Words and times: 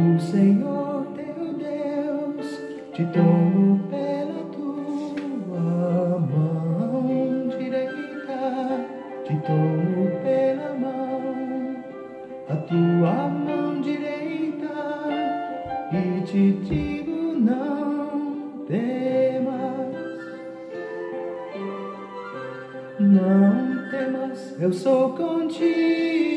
O 0.00 0.18
Senhor 0.18 1.06
teu 1.14 1.52
Deus 1.58 2.46
te 2.94 3.04
tomo 3.12 3.80
pela 3.90 4.44
tua 4.50 6.18
mão 6.18 7.48
direita, 7.58 8.86
te 9.26 9.36
tomo 9.46 10.10
pela 10.22 10.74
mão, 10.78 11.84
a 12.48 12.56
tua 12.56 13.28
mão 13.28 13.82
direita, 13.82 14.74
e 15.92 16.22
te 16.22 16.52
digo 16.64 17.38
não 17.38 18.64
temas, 18.66 19.96
não 22.98 23.90
temas, 23.90 24.56
eu 24.58 24.72
sou 24.72 25.10
contigo. 25.10 26.30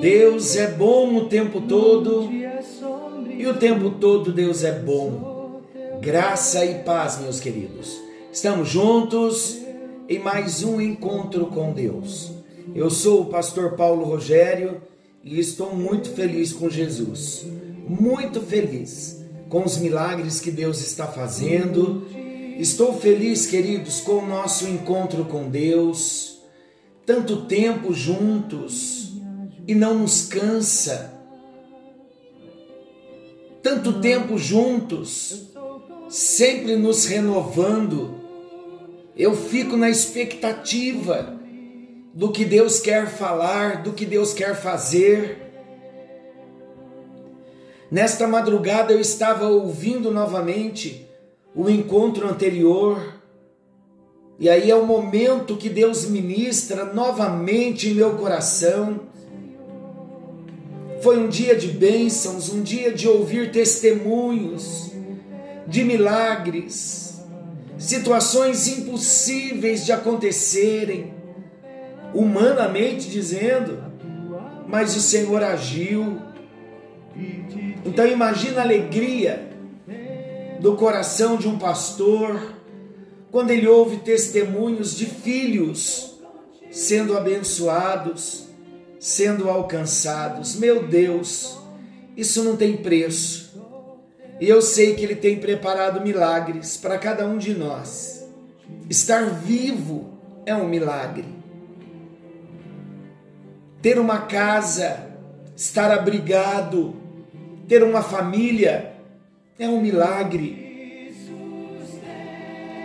Deus 0.00 0.56
é 0.56 0.66
bom 0.66 1.14
o 1.16 1.26
tempo 1.26 1.60
todo 1.60 2.39
e 3.40 3.46
o 3.46 3.54
tempo 3.54 3.92
todo 3.92 4.34
Deus 4.34 4.62
é 4.64 4.70
bom. 4.70 5.62
Graça 5.98 6.62
e 6.62 6.80
paz, 6.80 7.18
meus 7.22 7.40
queridos. 7.40 7.98
Estamos 8.30 8.68
juntos 8.68 9.56
em 10.06 10.18
mais 10.18 10.62
um 10.62 10.78
encontro 10.78 11.46
com 11.46 11.72
Deus. 11.72 12.32
Eu 12.74 12.90
sou 12.90 13.22
o 13.22 13.26
pastor 13.26 13.76
Paulo 13.76 14.04
Rogério 14.04 14.82
e 15.24 15.40
estou 15.40 15.74
muito 15.74 16.10
feliz 16.10 16.52
com 16.52 16.68
Jesus. 16.68 17.46
Muito 17.88 18.42
feliz 18.42 19.24
com 19.48 19.64
os 19.64 19.78
milagres 19.78 20.38
que 20.38 20.50
Deus 20.50 20.78
está 20.86 21.06
fazendo. 21.06 22.06
Estou 22.58 22.92
feliz, 23.00 23.46
queridos, 23.46 24.02
com 24.02 24.16
o 24.16 24.26
nosso 24.26 24.68
encontro 24.68 25.24
com 25.24 25.48
Deus. 25.48 26.42
Tanto 27.06 27.46
tempo 27.46 27.94
juntos 27.94 29.14
e 29.66 29.74
não 29.74 30.00
nos 30.00 30.26
cansa. 30.26 31.19
Tanto 33.62 34.00
tempo 34.00 34.38
juntos, 34.38 35.50
sempre 36.08 36.76
nos 36.76 37.04
renovando. 37.04 38.14
Eu 39.14 39.36
fico 39.36 39.76
na 39.76 39.90
expectativa 39.90 41.38
do 42.14 42.32
que 42.32 42.44
Deus 42.44 42.80
quer 42.80 43.06
falar, 43.06 43.82
do 43.82 43.92
que 43.92 44.06
Deus 44.06 44.32
quer 44.32 44.56
fazer. 44.56 45.52
Nesta 47.90 48.26
madrugada 48.26 48.92
eu 48.92 49.00
estava 49.00 49.46
ouvindo 49.48 50.10
novamente 50.10 51.06
o 51.54 51.68
encontro 51.68 52.28
anterior, 52.28 53.20
e 54.38 54.48
aí 54.48 54.70
é 54.70 54.74
o 54.74 54.86
momento 54.86 55.56
que 55.56 55.68
Deus 55.68 56.06
ministra 56.06 56.86
novamente 56.86 57.90
em 57.90 57.94
meu 57.94 58.16
coração 58.16 59.09
foi 61.00 61.18
um 61.18 61.28
dia 61.28 61.56
de 61.56 61.68
bênçãos, 61.68 62.52
um 62.52 62.62
dia 62.62 62.92
de 62.92 63.08
ouvir 63.08 63.50
testemunhos, 63.50 64.90
de 65.66 65.82
milagres, 65.82 67.22
situações 67.78 68.68
impossíveis 68.68 69.86
de 69.86 69.92
acontecerem, 69.92 71.14
humanamente 72.14 73.08
dizendo, 73.08 73.82
mas 74.66 74.94
o 74.94 75.00
Senhor 75.00 75.42
agiu. 75.42 76.18
Então 77.84 78.06
imagina 78.06 78.60
a 78.60 78.64
alegria 78.64 79.48
do 80.60 80.76
coração 80.76 81.36
de 81.36 81.48
um 81.48 81.58
pastor 81.58 82.54
quando 83.30 83.50
ele 83.50 83.66
ouve 83.66 83.98
testemunhos 83.98 84.96
de 84.96 85.06
filhos 85.06 86.18
sendo 86.70 87.16
abençoados 87.16 88.49
sendo 89.00 89.48
alcançados. 89.48 90.56
Meu 90.56 90.86
Deus, 90.86 91.58
isso 92.14 92.44
não 92.44 92.54
tem 92.56 92.76
preço. 92.76 93.58
E 94.38 94.46
eu 94.48 94.60
sei 94.60 94.94
que 94.94 95.02
Ele 95.02 95.16
tem 95.16 95.40
preparado 95.40 96.02
milagres 96.02 96.76
para 96.76 96.98
cada 96.98 97.26
um 97.26 97.38
de 97.38 97.54
nós. 97.54 98.28
Estar 98.88 99.24
vivo 99.24 100.18
é 100.44 100.54
um 100.54 100.68
milagre. 100.68 101.24
Ter 103.80 103.98
uma 103.98 104.20
casa, 104.20 105.08
estar 105.56 105.90
abrigado, 105.90 106.94
ter 107.66 107.82
uma 107.82 108.02
família 108.02 108.92
é 109.58 109.66
um 109.66 109.80
milagre. 109.80 111.14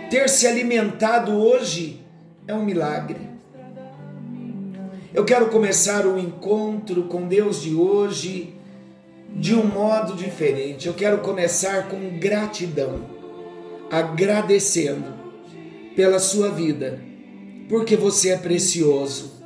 Ter 0.08 0.28
se 0.30 0.46
alimentado 0.46 1.32
hoje 1.32 2.02
é 2.46 2.54
um 2.54 2.64
milagre. 2.64 3.35
Eu 5.16 5.24
quero 5.24 5.48
começar 5.48 6.06
o 6.06 6.18
encontro 6.18 7.04
com 7.04 7.26
Deus 7.26 7.62
de 7.62 7.74
hoje 7.74 8.54
de 9.34 9.54
um 9.54 9.64
modo 9.64 10.12
diferente. 10.12 10.88
Eu 10.88 10.92
quero 10.92 11.22
começar 11.22 11.88
com 11.88 12.18
gratidão, 12.18 13.00
agradecendo 13.90 15.14
pela 15.96 16.18
sua 16.18 16.50
vida, 16.50 17.00
porque 17.66 17.96
você 17.96 18.28
é 18.28 18.36
precioso, 18.36 19.42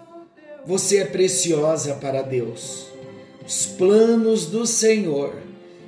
você 0.66 0.98
é 0.98 1.04
preciosa 1.04 1.94
para 1.94 2.20
Deus. 2.20 2.88
Os 3.46 3.66
planos 3.66 4.46
do 4.46 4.66
Senhor, 4.66 5.34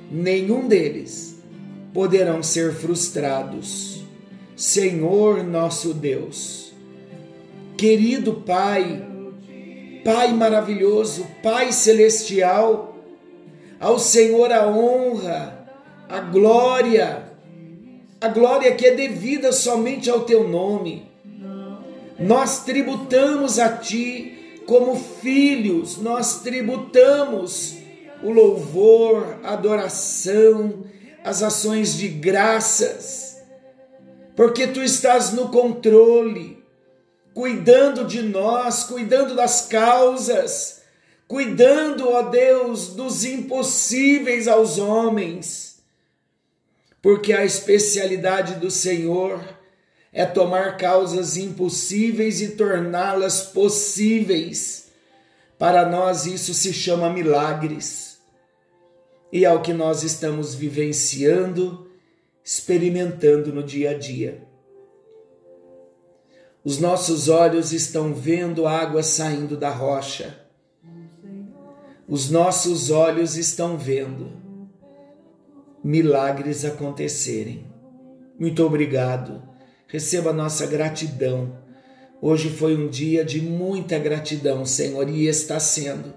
nenhum 0.09 0.65
deles 0.65 1.43
poderão 1.93 2.41
ser 2.41 2.73
frustrados. 2.73 4.01
Senhor 4.55 5.43
nosso 5.43 5.93
Deus, 5.93 6.71
querido 7.75 8.35
Pai, 8.35 9.11
Pai 10.03 10.33
maravilhoso, 10.33 11.25
Pai 11.41 11.71
celestial, 11.71 12.97
ao 13.79 13.97
Senhor 13.97 14.51
a 14.51 14.67
honra, 14.67 15.65
a 16.09 16.19
glória, 16.19 17.23
a 18.19 18.27
glória 18.27 18.75
que 18.75 18.85
é 18.85 18.95
devida 18.95 19.53
somente 19.53 20.09
ao 20.09 20.21
teu 20.21 20.47
nome. 20.47 21.09
Nós 22.19 22.63
tributamos 22.63 23.59
a 23.59 23.77
ti 23.77 24.61
como 24.65 24.95
filhos, 24.95 25.97
nós 25.97 26.41
tributamos 26.41 27.77
o 28.21 28.29
louvor, 28.29 29.39
a 29.43 29.53
adoração, 29.53 30.83
as 31.23 31.41
ações 31.41 31.95
de 31.97 32.07
graças, 32.07 33.41
porque 34.35 34.67
tu 34.67 34.81
estás 34.81 35.31
no 35.31 35.49
controle 35.49 36.62
cuidando 37.33 38.05
de 38.05 38.21
nós, 38.21 38.83
cuidando 38.83 39.35
das 39.35 39.61
causas, 39.61 40.81
cuidando, 41.27 42.09
ó 42.09 42.23
Deus, 42.23 42.89
dos 42.89 43.25
impossíveis 43.25 44.47
aos 44.47 44.77
homens. 44.77 45.81
Porque 47.01 47.33
a 47.33 47.43
especialidade 47.43 48.55
do 48.55 48.71
Senhor 48.71 49.43
é 50.11 50.25
tomar 50.25 50.77
causas 50.77 51.35
impossíveis 51.35 52.39
e 52.41 52.49
torná-las 52.49 53.41
possíveis. 53.41 54.85
Para 55.57 55.89
nós 55.89 56.25
isso 56.25 56.53
se 56.53 56.71
chama 56.71 57.09
milagres. 57.09 58.19
E 59.31 59.43
é 59.43 59.51
o 59.51 59.61
que 59.61 59.73
nós 59.73 60.03
estamos 60.03 60.53
vivenciando, 60.53 61.89
experimentando 62.45 63.51
no 63.51 63.63
dia 63.63 63.89
a 63.89 63.97
dia. 63.97 64.52
Os 66.63 66.79
nossos 66.79 67.27
olhos 67.27 67.73
estão 67.73 68.13
vendo 68.13 68.65
água 68.65 69.03
saindo 69.03 69.57
da 69.57 69.69
rocha. 69.69 70.39
Os 72.07 72.29
nossos 72.29 72.89
olhos 72.89 73.35
estão 73.35 73.77
vendo 73.77 74.43
milagres 75.83 76.63
acontecerem. 76.63 77.65
Muito 78.39 78.63
obrigado. 78.65 79.43
Receba 79.87 80.31
nossa 80.31 80.65
gratidão. 80.65 81.57
Hoje 82.21 82.49
foi 82.49 82.77
um 82.77 82.87
dia 82.87 83.25
de 83.25 83.41
muita 83.41 83.99
gratidão, 83.99 84.65
Senhor, 84.65 85.09
e 85.09 85.27
está 85.27 85.59
sendo. 85.59 86.13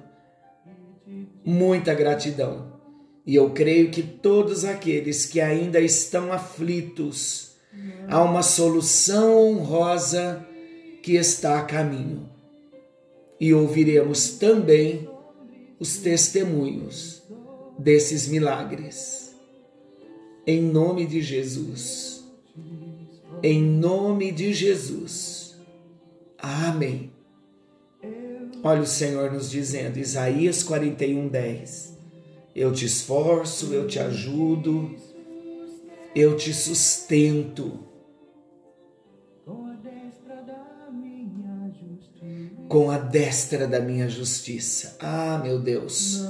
Muita 1.45 1.93
gratidão. 1.93 2.75
E 3.27 3.35
eu 3.35 3.51
creio 3.51 3.91
que 3.91 4.03
todos 4.03 4.65
aqueles 4.65 5.27
que 5.27 5.41
ainda 5.41 5.81
estão 5.81 6.33
aflitos, 6.33 7.46
há 8.09 8.23
uma 8.23 8.43
solução 8.43 9.37
honrosa 9.37 10.47
que 11.03 11.15
está 11.15 11.59
a 11.59 11.65
caminho. 11.65 12.29
E 13.39 13.53
ouviremos 13.53 14.31
também 14.31 15.09
os 15.79 15.99
testemunhos 15.99 17.23
desses 17.79 18.27
milagres. 18.27 19.35
Em 20.47 20.63
nome 20.63 21.07
de 21.07 21.21
Jesus. 21.21 22.25
Em 23.43 23.63
nome 23.63 24.33
de 24.33 24.53
Jesus. 24.55 25.57
Amém. 26.39 27.11
Olha 28.63 28.83
o 28.83 28.87
Senhor 28.87 29.33
nos 29.33 29.51
dizendo, 29.51 29.99
Isaías 29.99 30.63
41, 30.63 31.29
10. 31.29 31.99
Eu 32.55 32.73
te 32.73 32.87
esforço, 32.87 33.73
eu 33.73 33.87
te 33.87 33.99
ajudo, 33.99 34.95
eu 36.17 36.37
te 36.37 36.53
sustento 36.53 37.87
com 42.69 42.91
a 42.91 42.99
destra 42.99 43.69
da 43.69 43.79
minha 43.79 44.09
justiça. 44.09 44.97
Ah, 44.99 45.39
meu 45.45 45.61
Deus, 45.61 46.27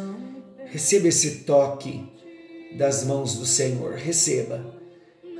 Receba 0.66 1.08
esse 1.08 1.44
toque 1.44 2.04
das 2.76 3.04
mãos 3.04 3.38
do 3.38 3.46
Senhor. 3.46 3.94
Receba. 3.94 4.74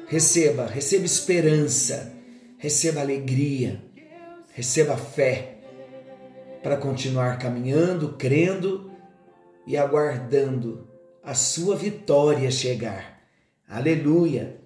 Receba, 0.06 0.66
receba 0.66 1.04
esperança, 1.04 2.12
receba 2.58 3.00
alegria, 3.00 3.82
receba 4.54 4.96
fé 4.96 5.58
para 6.62 6.76
continuar 6.76 7.40
caminhando, 7.40 8.14
crendo 8.16 8.92
e 9.66 9.76
aguardando 9.76 10.86
a 11.24 11.34
sua 11.34 11.74
vitória 11.74 12.48
chegar. 12.52 13.15
Aleluia! 13.68 14.60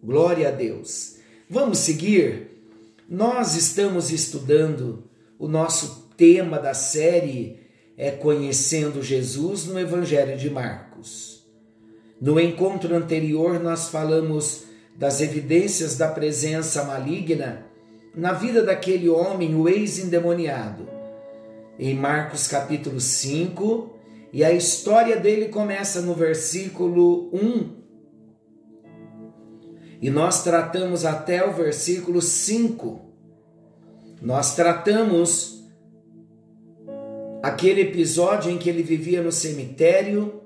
Glória 0.00 0.48
a 0.48 0.50
Deus. 0.52 1.16
Vamos 1.50 1.78
seguir? 1.78 2.62
Nós 3.08 3.56
estamos 3.56 4.12
estudando 4.12 5.02
o 5.36 5.48
nosso 5.48 6.08
tema 6.16 6.56
da 6.56 6.72
série 6.72 7.58
é 7.96 8.12
Conhecendo 8.12 9.02
Jesus 9.02 9.64
no 9.66 9.80
Evangelho 9.80 10.38
de 10.38 10.48
Marcos. 10.48 11.44
No 12.20 12.38
encontro 12.38 12.94
anterior, 12.94 13.58
nós 13.58 13.88
falamos 13.88 14.62
das 14.94 15.20
evidências 15.20 15.98
da 15.98 16.06
presença 16.06 16.84
maligna 16.84 17.66
na 18.14 18.32
vida 18.32 18.62
daquele 18.62 19.08
homem, 19.08 19.56
o 19.56 19.68
ex-endemoniado. 19.68 20.88
Em 21.80 21.94
Marcos 21.96 22.46
capítulo 22.46 23.00
5, 23.00 23.92
e 24.32 24.44
a 24.44 24.52
história 24.52 25.16
dele 25.16 25.48
começa 25.48 26.00
no 26.00 26.14
versículo 26.14 27.28
1. 27.32 27.85
E 30.00 30.10
nós 30.10 30.44
tratamos 30.44 31.04
até 31.04 31.46
o 31.46 31.52
versículo 31.52 32.20
5. 32.20 33.00
Nós 34.20 34.54
tratamos 34.54 35.64
aquele 37.42 37.82
episódio 37.82 38.50
em 38.50 38.58
que 38.58 38.68
ele 38.68 38.82
vivia 38.82 39.22
no 39.22 39.32
cemitério, 39.32 40.42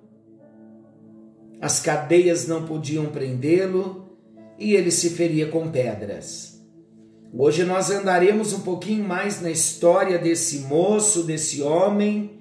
as 1.61 1.81
cadeias 1.81 2.47
não 2.47 2.65
podiam 2.65 3.07
prendê-lo, 3.07 4.09
e 4.59 4.75
ele 4.75 4.91
se 4.91 5.11
feria 5.11 5.49
com 5.49 5.71
pedras. 5.71 6.61
Hoje 7.33 7.65
nós 7.65 7.91
andaremos 7.91 8.53
um 8.53 8.61
pouquinho 8.61 9.07
mais 9.07 9.41
na 9.41 9.51
história 9.51 10.19
desse 10.19 10.61
moço, 10.61 11.23
desse 11.23 11.63
homem, 11.63 12.39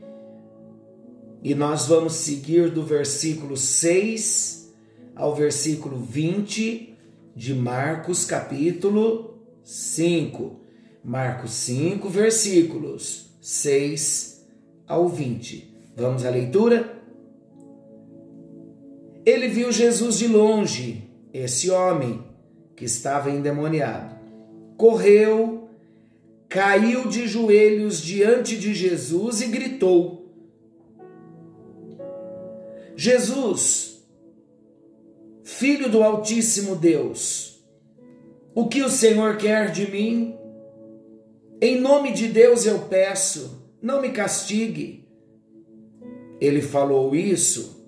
e 1.43 1.55
nós 1.55 1.85
vamos 1.85 2.13
seguir 2.13 2.69
do 2.71 2.83
versículo 2.83 3.55
6 3.55 4.73
ao 5.15 5.33
versículo 5.35 5.99
20 5.99 6.88
de 7.39 7.53
Marcos, 7.53 8.25
capítulo 8.25 9.39
5. 9.63 10.59
Marcos 11.01 11.51
5, 11.51 12.09
versículos 12.09 13.29
6 13.39 14.45
ao 14.85 15.07
20. 15.07 15.73
Vamos 15.95 16.25
à 16.25 16.29
leitura? 16.31 17.01
Ele 19.25 19.47
viu 19.47 19.71
Jesus 19.71 20.17
de 20.17 20.27
longe 20.27 21.09
esse 21.33 21.71
homem 21.71 22.21
que 22.75 22.83
estava 22.83 23.31
endemoniado 23.31 24.19
correu, 24.75 25.69
caiu 26.49 27.07
de 27.07 27.25
joelhos 27.25 28.01
diante 28.01 28.57
de 28.57 28.73
Jesus 28.73 29.39
e 29.39 29.47
gritou: 29.47 30.29
Jesus, 32.97 33.88
filho 35.49 35.89
do 35.89 36.03
Altíssimo 36.03 36.75
Deus, 36.75 37.65
o 38.53 38.67
que 38.67 38.83
o 38.83 38.89
Senhor 38.89 39.35
quer 39.37 39.71
de 39.71 39.89
mim? 39.89 40.37
Em 41.59 41.79
nome 41.79 42.13
de 42.13 42.27
Deus 42.27 42.65
eu 42.65 42.79
peço, 42.81 43.73
não 43.81 44.01
me 44.01 44.09
castigue. 44.09 45.07
Ele 46.39 46.61
falou 46.61 47.15
isso 47.15 47.79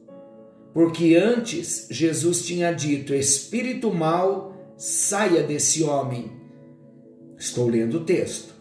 porque 0.73 1.15
antes 1.15 1.87
Jesus 1.89 2.45
tinha 2.45 2.71
dito: 2.71 3.13
Espírito 3.13 3.93
mau, 3.93 4.55
saia 4.75 5.43
desse 5.43 5.83
homem. 5.83 6.31
Estou 7.37 7.67
lendo 7.67 7.97
o 7.97 8.05
texto. 8.05 8.53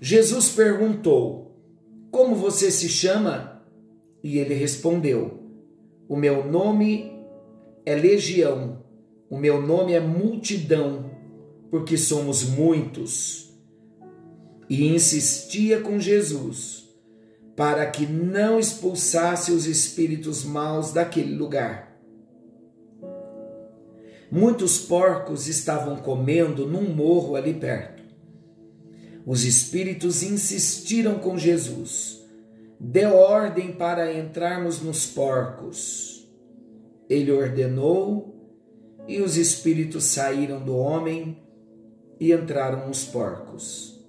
Jesus 0.00 0.50
perguntou: 0.50 1.56
Como 2.10 2.34
você 2.34 2.70
se 2.70 2.88
chama? 2.88 3.62
E 4.22 4.38
ele 4.38 4.54
respondeu: 4.54 5.40
O 6.08 6.16
meu 6.16 6.44
nome 6.44 7.11
é 7.84 7.94
Legião, 7.94 8.82
o 9.28 9.36
meu 9.36 9.60
nome 9.60 9.92
é 9.92 10.00
Multidão, 10.00 11.10
porque 11.70 11.96
somos 11.96 12.44
muitos. 12.44 13.50
E 14.68 14.86
insistia 14.86 15.80
com 15.80 15.98
Jesus 15.98 16.82
para 17.56 17.86
que 17.86 18.06
não 18.06 18.58
expulsasse 18.58 19.52
os 19.52 19.66
espíritos 19.66 20.44
maus 20.44 20.92
daquele 20.92 21.34
lugar. 21.34 21.92
Muitos 24.30 24.78
porcos 24.78 25.46
estavam 25.46 25.96
comendo 25.96 26.66
num 26.66 26.94
morro 26.94 27.36
ali 27.36 27.52
perto. 27.52 28.02
Os 29.26 29.44
espíritos 29.44 30.22
insistiram 30.22 31.18
com 31.18 31.36
Jesus. 31.36 32.20
Deu 32.80 33.14
ordem 33.14 33.72
para 33.72 34.12
entrarmos 34.12 34.80
nos 34.80 35.06
porcos. 35.06 36.11
Ele 37.08 37.30
ordenou 37.30 38.32
e 39.06 39.20
os 39.20 39.36
espíritos 39.36 40.04
saíram 40.04 40.62
do 40.62 40.76
homem 40.76 41.42
e 42.18 42.32
entraram 42.32 42.86
nos 42.86 43.04
porcos. 43.04 44.00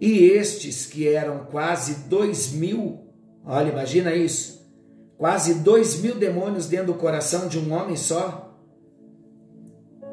E 0.00 0.24
estes 0.24 0.86
que 0.86 1.08
eram 1.08 1.46
quase 1.46 2.08
dois 2.08 2.52
mil, 2.52 2.98
olha, 3.44 3.70
imagina 3.70 4.14
isso, 4.14 4.70
quase 5.16 5.54
dois 5.54 6.00
mil 6.00 6.16
demônios 6.16 6.66
dentro 6.66 6.88
do 6.88 6.94
coração 6.94 7.48
de 7.48 7.58
um 7.58 7.72
homem 7.72 7.96
só. 7.96 8.58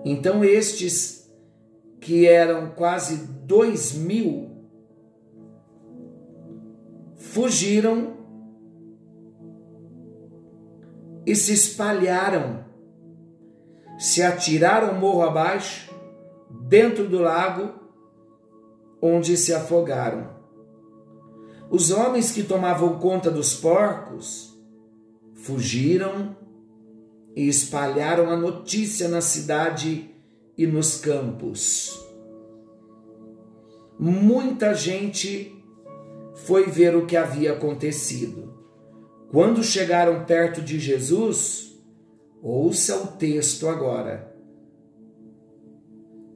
Então 0.05 0.43
estes 0.43 1.29
que 1.99 2.25
eram 2.25 2.71
quase 2.71 3.27
dois 3.45 3.93
mil 3.93 4.49
fugiram 7.17 8.20
e 11.25 11.35
se 11.35 11.53
espalharam, 11.53 12.65
se 13.97 14.23
atiraram 14.23 14.99
morro 14.99 15.23
abaixo, 15.23 15.93
dentro 16.49 17.07
do 17.07 17.19
lago 17.19 17.73
onde 19.01 19.35
se 19.37 19.53
afogaram. 19.53 20.29
Os 21.69 21.89
homens 21.91 22.31
que 22.31 22.43
tomavam 22.43 22.99
conta 22.99 23.31
dos 23.31 23.55
porcos 23.55 24.59
fugiram 25.33 26.35
e 27.35 27.47
espalharam 27.47 28.29
a 28.29 28.35
notícia 28.35 29.07
na 29.07 29.21
cidade 29.21 30.13
e 30.57 30.67
nos 30.67 30.97
campos. 30.97 31.97
Muita 33.97 34.73
gente 34.73 35.55
foi 36.35 36.65
ver 36.65 36.95
o 36.95 37.05
que 37.05 37.15
havia 37.15 37.53
acontecido. 37.53 38.60
Quando 39.31 39.63
chegaram 39.63 40.25
perto 40.25 40.61
de 40.61 40.77
Jesus, 40.77 41.73
ouça 42.43 42.97
o 42.97 43.07
texto 43.07 43.69
agora. 43.69 44.35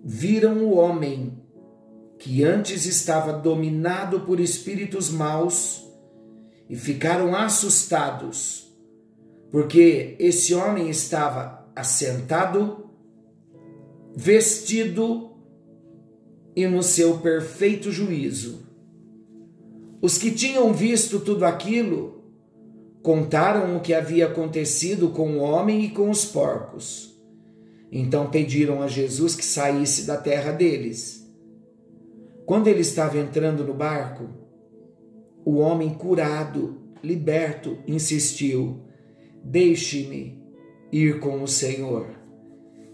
Viram 0.01 0.59
o 0.59 0.77
homem 0.77 1.37
que 2.17 2.41
antes 2.41 2.85
estava 2.85 3.33
dominado 3.33 4.21
por 4.21 4.39
espíritos 4.39 5.09
maus 5.09 5.85
e 6.69 6.75
ficaram 6.77 7.35
assustados, 7.35 8.73
porque 9.51 10.15
esse 10.17 10.55
homem 10.55 10.89
estava 10.89 11.69
assentado, 11.75 12.91
vestido 14.15 15.31
e 16.55 16.65
no 16.65 16.81
seu 16.81 17.17
perfeito 17.17 17.91
juízo. 17.91 18.65
Os 20.01 20.17
que 20.17 20.31
tinham 20.31 20.73
visto 20.73 21.19
tudo 21.19 21.43
aquilo 21.43 22.15
contaram 23.05 23.77
o 23.77 23.81
que 23.81 23.93
havia 23.93 24.25
acontecido 24.25 25.09
com 25.09 25.37
o 25.37 25.39
homem 25.39 25.85
e 25.85 25.89
com 25.91 26.09
os 26.09 26.25
porcos. 26.25 27.15
Então 27.91 28.31
pediram 28.31 28.81
a 28.81 28.87
Jesus 28.87 29.35
que 29.35 29.45
saísse 29.45 30.07
da 30.07 30.17
terra 30.17 30.51
deles. 30.51 31.23
Quando 32.47 32.65
ele 32.65 32.79
estava 32.79 33.19
entrando 33.19 33.63
no 33.63 33.75
barco, 33.75 34.27
o 35.45 35.57
homem 35.57 35.93
curado, 35.93 36.81
liberto, 37.03 37.77
insistiu: 37.85 38.81
Deixe-me 39.43 40.43
ir 40.91 41.19
com 41.19 41.43
o 41.43 41.47
Senhor. 41.47 42.07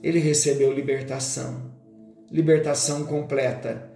Ele 0.03 0.19
recebeu 0.19 0.73
libertação, 0.73 1.71
libertação 2.29 3.05
completa, 3.05 3.89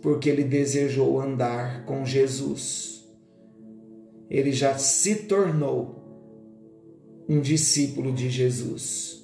porque 0.00 0.30
ele 0.30 0.44
desejou 0.44 1.20
andar 1.20 1.84
com 1.84 2.02
Jesus. 2.02 2.97
Ele 4.30 4.52
já 4.52 4.76
se 4.76 5.26
tornou 5.26 5.98
um 7.28 7.40
discípulo 7.40 8.12
de 8.12 8.30
Jesus. 8.30 9.18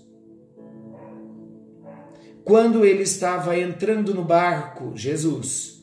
Quando 2.45 2.85
ele 2.85 3.03
estava 3.03 3.59
entrando 3.59 4.15
no 4.15 4.23
barco, 4.23 4.95
Jesus, 4.95 5.83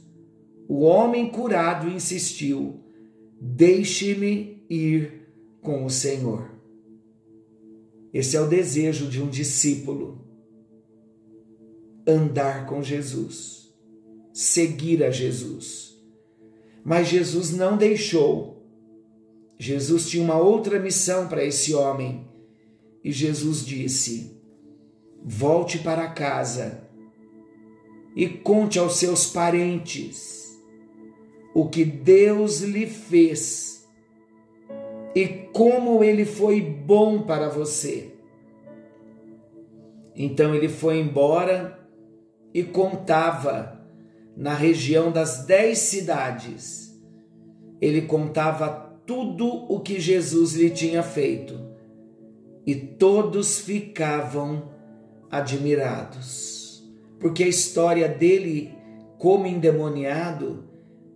o 0.67 0.81
homem 0.81 1.29
curado 1.29 1.89
insistiu: 1.89 2.79
Deixe-me 3.39 4.63
ir 4.69 5.27
com 5.61 5.83
o 5.83 5.89
Senhor. 5.89 6.51
Esse 8.13 8.37
é 8.37 8.41
o 8.41 8.47
desejo 8.47 9.07
de 9.07 9.21
um 9.21 9.27
discípulo. 9.27 10.21
Andar 12.05 12.65
com 12.67 12.83
Jesus, 12.83 13.73
seguir 14.33 15.03
a 15.03 15.09
Jesus. 15.09 15.99
Mas 16.83 17.07
Jesus 17.07 17.51
não 17.51 17.77
deixou. 17.77 18.61
Jesus 19.63 20.10
tinha 20.10 20.24
uma 20.24 20.39
outra 20.39 20.80
missão 20.80 21.27
para 21.27 21.46
esse 21.46 21.72
homem. 21.75 22.27
E 23.03 23.12
Jesus 23.12 23.63
disse: 23.63 24.41
Volte 25.24 25.77
para 25.77 26.10
casa 26.10 26.89
e 28.15 28.27
conte 28.27 28.80
aos 28.80 28.96
seus 28.96 29.27
parentes 29.27 30.60
o 31.53 31.70
que 31.70 31.86
Deus 31.86 32.62
lhe 32.62 32.88
fez 32.88 33.88
e 35.13 35.27
como 35.53 36.03
ele 36.03 36.25
foi 36.25 36.60
bom 36.60 37.22
para 37.22 37.48
você. 37.48 38.15
Então 40.15 40.56
ele 40.56 40.70
foi 40.70 40.98
embora 40.98 41.88
e 42.51 42.63
contava 42.63 43.80
na 44.36 44.56
região 44.56 45.12
das 45.12 45.46
dez 45.46 45.77
cidades. 45.77 47.00
Ele 47.80 48.01
contava 48.01 48.89
tudo 49.12 49.65
o 49.68 49.82
que 49.82 50.00
Jesus 50.00 50.53
lhe 50.53 50.70
tinha 50.70 51.03
feito 51.03 51.60
e 52.65 52.74
todos 52.74 53.60
ficavam 53.60 54.72
admirados, 55.30 56.82
porque 57.20 57.44
a 57.44 57.48
história 57.48 58.08
dele 58.08 58.74
como 59.18 59.46
endemoniado 59.46 60.63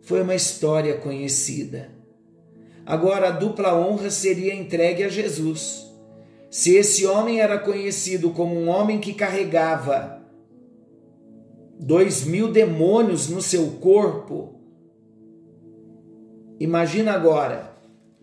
foi 0.02 0.22
uma 0.22 0.36
história 0.36 0.98
conhecida. 0.98 1.90
Agora 2.86 3.30
a 3.30 3.32
dupla 3.32 3.74
honra 3.74 4.10
seria 4.10 4.54
entregue 4.54 5.06
a 5.06 5.08
Jesus. 5.08 5.90
Se 6.50 6.76
esse 6.76 7.06
homem 7.06 7.40
era 7.40 7.58
conhecido 7.58 8.32
como 8.32 8.60
um 8.60 8.68
homem 8.68 9.00
que 9.00 9.14
carregava 9.14 10.22
dois 11.80 12.26
mil 12.26 12.52
demônios 12.52 13.30
no 13.30 13.42
seu 13.42 13.68
corpo, 13.80 14.60
imagina 16.60 17.14
agora, 17.14 17.75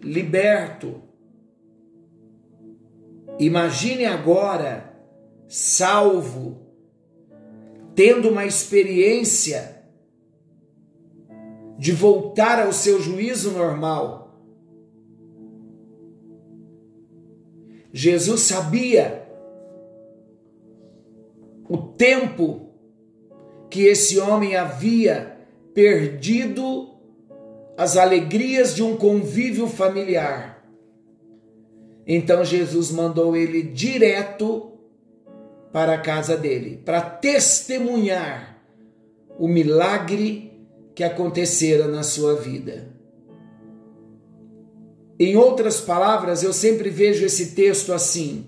liberto. 0.03 1.03
Imagine 3.39 4.05
agora, 4.05 4.95
salvo, 5.49 6.61
tendo 7.95 8.29
uma 8.29 8.45
experiência 8.45 9.83
de 11.79 11.93
voltar 11.93 12.65
ao 12.65 12.73
seu 12.73 13.01
juízo 13.01 13.51
normal 13.53 14.23
Jesus 17.93 18.41
sabia 18.41 19.29
o 21.69 21.77
tempo 21.77 22.71
que 23.69 23.83
esse 23.83 24.19
homem 24.19 24.57
havia 24.57 25.37
perdido 25.75 26.92
as 27.77 27.97
alegrias 27.97 28.75
de 28.75 28.83
um 28.83 28.97
convívio 28.97 29.67
familiar. 29.67 30.65
Então 32.07 32.45
Jesus 32.45 32.91
mandou 32.91 33.37
ele 33.37 33.63
direto 33.63 34.73
para 35.73 35.95
a 35.95 35.99
casa 35.99 36.37
dele, 36.37 36.81
para 36.85 37.01
testemunhar 37.01 38.63
o 39.39 39.49
milagre 39.49 40.53
que 40.95 41.03
acontecera 41.03 41.87
na 41.89 42.03
sua 42.03 42.35
vida. 42.37 42.93
Em 45.19 45.37
outras 45.37 45.81
palavras, 45.81 46.43
eu 46.43 46.53
sempre 46.53 46.91
vejo 46.91 47.25
esse 47.25 47.53
texto 47.53 47.93
assim: 47.93 48.47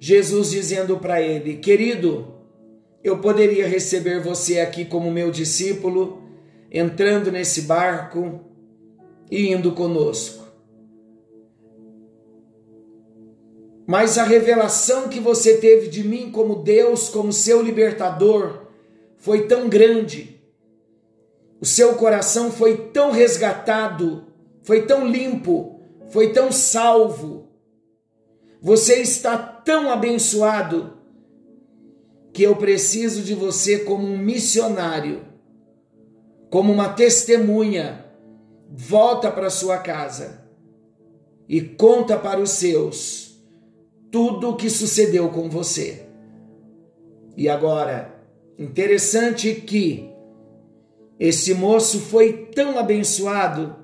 Jesus 0.00 0.50
dizendo 0.50 0.98
para 0.98 1.20
ele, 1.20 1.56
querido, 1.56 2.34
eu 3.04 3.18
poderia 3.18 3.66
receber 3.68 4.20
você 4.20 4.58
aqui 4.58 4.84
como 4.84 5.10
meu 5.10 5.30
discípulo, 5.30 6.21
entrando 6.72 7.30
nesse 7.30 7.62
barco 7.62 8.40
e 9.30 9.52
indo 9.52 9.72
conosco. 9.72 10.42
Mas 13.86 14.16
a 14.16 14.24
revelação 14.24 15.08
que 15.08 15.20
você 15.20 15.58
teve 15.58 15.88
de 15.88 16.02
mim 16.02 16.30
como 16.30 16.62
Deus, 16.62 17.10
como 17.10 17.32
seu 17.32 17.60
libertador, 17.60 18.62
foi 19.18 19.46
tão 19.46 19.68
grande. 19.68 20.40
O 21.60 21.66
seu 21.66 21.94
coração 21.96 22.50
foi 22.50 22.88
tão 22.88 23.10
resgatado, 23.10 24.24
foi 24.62 24.86
tão 24.86 25.06
limpo, 25.06 25.80
foi 26.08 26.32
tão 26.32 26.50
salvo, 26.50 27.48
você 28.60 29.00
está 29.00 29.36
tão 29.36 29.90
abençoado, 29.90 30.98
que 32.32 32.42
eu 32.42 32.56
preciso 32.56 33.22
de 33.22 33.34
você 33.34 33.80
como 33.80 34.06
um 34.06 34.16
missionário, 34.16 35.31
como 36.52 36.70
uma 36.70 36.90
testemunha. 36.90 38.04
Volta 38.68 39.30
para 39.30 39.48
sua 39.48 39.78
casa 39.78 40.46
e 41.48 41.60
conta 41.62 42.16
para 42.18 42.40
os 42.40 42.50
seus 42.50 43.42
tudo 44.10 44.50
o 44.50 44.56
que 44.56 44.68
sucedeu 44.68 45.30
com 45.30 45.48
você. 45.48 46.06
E 47.36 47.48
agora, 47.48 48.14
interessante 48.58 49.54
que 49.54 50.10
esse 51.18 51.54
moço 51.54 51.98
foi 52.00 52.48
tão 52.54 52.78
abençoado 52.78 53.76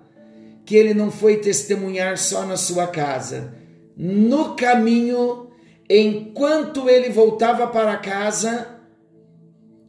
que 0.66 0.76
ele 0.76 0.92
não 0.92 1.10
foi 1.10 1.38
testemunhar 1.38 2.18
só 2.18 2.44
na 2.44 2.58
sua 2.58 2.86
casa. 2.86 3.54
No 3.96 4.54
caminho, 4.54 5.48
enquanto 5.88 6.88
ele 6.88 7.08
voltava 7.08 7.66
para 7.66 7.96
casa, 7.96 8.78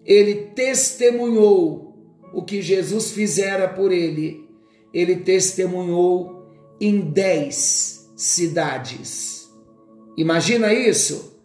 ele 0.06 0.36
testemunhou 0.56 1.89
o 2.34 2.44
que 2.44 2.62
Jesus 2.62 3.12
fizera 3.12 3.68
por 3.68 3.92
ele. 3.92 4.48
Ele 4.94 5.18
testemunhou 5.18 6.48
em 6.80 7.00
dez 7.00 8.10
cidades. 8.16 9.50
Imagina 10.18 10.74
isso? 10.74 11.40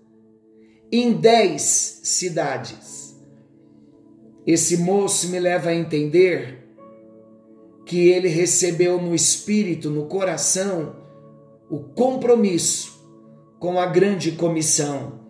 Em 0.91 1.13
dez 1.13 2.01
cidades. 2.03 3.15
Esse 4.47 4.77
moço 4.77 5.29
me 5.29 5.39
leva 5.39 5.71
a 5.71 5.75
entender 5.75 6.65
que 7.87 8.09
ele 8.09 8.29
recebeu 8.29 9.01
no 9.01 9.15
espírito, 9.15 9.91
no 9.91 10.07
coração, 10.07 10.97
o 11.71 11.79
compromisso 11.79 12.95
com 13.59 13.79
a 13.79 13.87
grande 13.87 14.33
comissão. 14.33 15.21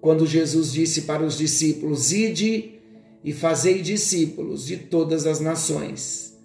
Quando 0.00 0.26
Jesus 0.26 0.72
disse 0.72 1.02
para 1.02 1.22
os 1.22 1.36
discípulos: 1.36 2.12
Ide 2.12 2.79
e 3.22 3.32
fazei 3.32 3.82
discípulos 3.82 4.66
de 4.66 4.76
todas 4.76 5.26
as 5.26 5.40
nações. 5.40 6.38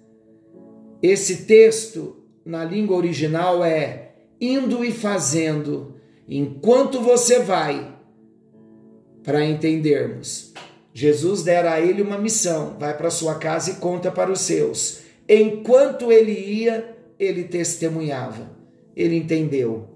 Esse 1.02 1.44
texto, 1.44 2.16
na 2.44 2.64
língua 2.64 2.96
original, 2.96 3.64
é 3.64 4.14
indo 4.40 4.84
e 4.84 4.92
fazendo, 4.92 5.94
enquanto 6.28 7.00
você 7.00 7.40
vai, 7.40 7.96
para 9.22 9.44
entendermos. 9.44 10.52
Jesus 10.94 11.42
dera 11.42 11.74
a 11.74 11.80
ele 11.80 12.00
uma 12.00 12.16
missão: 12.16 12.76
vai 12.78 12.96
para 12.96 13.10
sua 13.10 13.34
casa 13.34 13.72
e 13.72 13.74
conta 13.74 14.10
para 14.10 14.30
os 14.30 14.40
seus. 14.40 15.00
Enquanto 15.28 16.12
ele 16.12 16.32
ia, 16.32 16.96
ele 17.18 17.44
testemunhava. 17.44 18.54
Ele 18.94 19.16
entendeu 19.16 19.88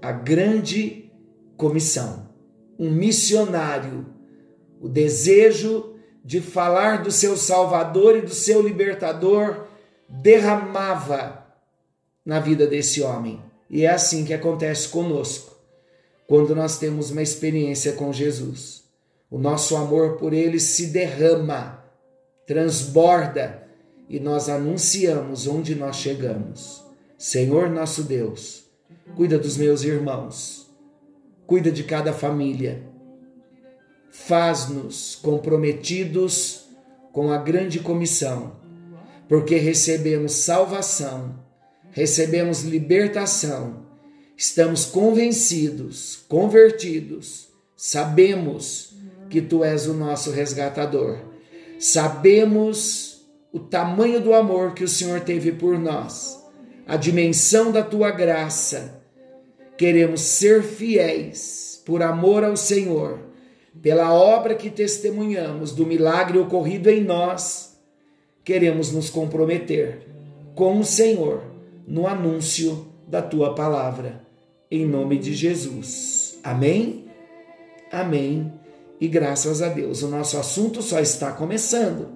a 0.00 0.12
grande 0.12 1.10
comissão. 1.56 2.28
Um 2.78 2.90
missionário, 2.90 4.06
o 4.80 4.88
desejo 4.88 5.91
de 6.24 6.40
falar 6.40 7.02
do 7.02 7.10
seu 7.10 7.36
Salvador 7.36 8.16
e 8.16 8.22
do 8.22 8.34
seu 8.34 8.62
libertador 8.62 9.66
derramava 10.08 11.46
na 12.24 12.38
vida 12.38 12.66
desse 12.66 13.02
homem. 13.02 13.40
E 13.68 13.84
é 13.84 13.90
assim 13.90 14.24
que 14.24 14.34
acontece 14.34 14.88
conosco, 14.88 15.56
quando 16.26 16.54
nós 16.54 16.78
temos 16.78 17.10
uma 17.10 17.22
experiência 17.22 17.92
com 17.94 18.12
Jesus. 18.12 18.84
O 19.30 19.38
nosso 19.38 19.74
amor 19.76 20.18
por 20.18 20.32
ele 20.32 20.60
se 20.60 20.88
derrama, 20.88 21.82
transborda 22.46 23.66
e 24.08 24.20
nós 24.20 24.48
anunciamos 24.48 25.46
onde 25.46 25.74
nós 25.74 25.96
chegamos. 25.96 26.84
Senhor 27.16 27.70
nosso 27.70 28.02
Deus, 28.02 28.64
cuida 29.16 29.38
dos 29.38 29.56
meus 29.56 29.82
irmãos, 29.82 30.70
cuida 31.46 31.70
de 31.70 31.82
cada 31.82 32.12
família, 32.12 32.82
faz-nos 34.12 35.16
comprometidos 35.16 36.66
com 37.12 37.32
a 37.32 37.38
grande 37.38 37.80
comissão, 37.80 38.52
porque 39.26 39.56
recebemos 39.56 40.32
salvação, 40.32 41.34
recebemos 41.90 42.62
libertação, 42.62 43.86
estamos 44.36 44.84
convencidos, 44.84 46.22
convertidos, 46.28 47.48
sabemos 47.74 48.94
que 49.30 49.40
tu 49.40 49.64
és 49.64 49.86
o 49.86 49.94
nosso 49.94 50.30
resgatador, 50.30 51.18
sabemos 51.78 53.26
o 53.50 53.58
tamanho 53.58 54.20
do 54.20 54.34
amor 54.34 54.74
que 54.74 54.84
o 54.84 54.88
Senhor 54.88 55.20
teve 55.20 55.52
por 55.52 55.78
nós, 55.78 56.38
a 56.86 56.98
dimensão 56.98 57.72
da 57.72 57.82
tua 57.82 58.10
graça. 58.10 59.00
Queremos 59.78 60.20
ser 60.20 60.62
fiéis 60.62 61.82
por 61.86 62.02
amor 62.02 62.44
ao 62.44 62.56
Senhor, 62.56 63.31
pela 63.82 64.14
obra 64.14 64.54
que 64.54 64.70
testemunhamos 64.70 65.72
do 65.72 65.84
milagre 65.84 66.38
ocorrido 66.38 66.88
em 66.88 67.02
nós. 67.02 67.76
Queremos 68.44 68.92
nos 68.92 69.10
comprometer 69.10 70.06
com 70.54 70.78
o 70.78 70.84
Senhor 70.84 71.42
no 71.86 72.06
anúncio 72.06 72.86
da 73.06 73.20
tua 73.20 73.54
palavra. 73.54 74.22
Em 74.70 74.86
nome 74.86 75.18
de 75.18 75.34
Jesus. 75.34 76.38
Amém? 76.44 77.06
Amém. 77.90 78.52
E 79.00 79.08
graças 79.08 79.60
a 79.60 79.68
Deus, 79.68 80.02
o 80.02 80.08
nosso 80.08 80.38
assunto 80.38 80.80
só 80.80 81.00
está 81.00 81.32
começando. 81.32 82.08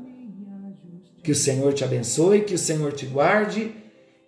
Que 1.23 1.33
o 1.33 1.35
Senhor 1.35 1.73
te 1.73 1.83
abençoe, 1.83 2.43
que 2.43 2.55
o 2.55 2.59
Senhor 2.59 2.93
te 2.93 3.07
guarde. 3.07 3.75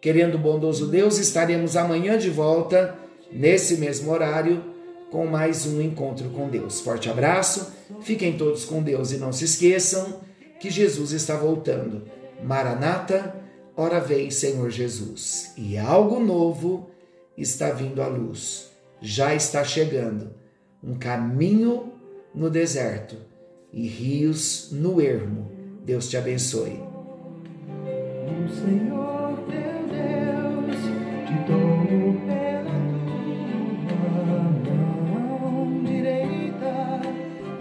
Querendo 0.00 0.34
o 0.34 0.38
bondoso 0.38 0.88
Deus, 0.88 1.18
estaremos 1.18 1.76
amanhã 1.76 2.18
de 2.18 2.30
volta, 2.30 2.96
nesse 3.30 3.76
mesmo 3.76 4.10
horário, 4.10 4.62
com 5.10 5.26
mais 5.26 5.66
um 5.66 5.80
encontro 5.80 6.30
com 6.30 6.48
Deus. 6.48 6.80
Forte 6.80 7.08
abraço, 7.08 7.72
fiquem 8.00 8.36
todos 8.36 8.64
com 8.64 8.82
Deus 8.82 9.12
e 9.12 9.18
não 9.18 9.32
se 9.32 9.44
esqueçam 9.44 10.20
que 10.60 10.70
Jesus 10.70 11.12
está 11.12 11.36
voltando. 11.36 12.02
Maranata, 12.42 13.34
ora 13.76 14.00
vem, 14.00 14.30
Senhor 14.30 14.70
Jesus. 14.70 15.52
E 15.56 15.78
algo 15.78 16.20
novo 16.20 16.90
está 17.36 17.70
vindo 17.70 18.02
à 18.02 18.06
luz, 18.06 18.70
já 19.00 19.34
está 19.34 19.64
chegando. 19.64 20.32
Um 20.82 20.94
caminho 20.94 21.92
no 22.34 22.50
deserto 22.50 23.16
e 23.72 23.86
rios 23.86 24.68
no 24.72 25.00
ermo. 25.00 25.50
Deus 25.84 26.08
te 26.08 26.16
abençoe. 26.16 26.80
Senhor 28.48 29.08